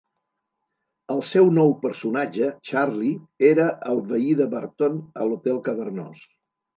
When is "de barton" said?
4.39-4.97